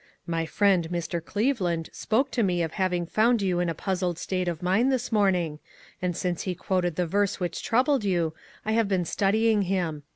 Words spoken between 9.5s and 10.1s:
him.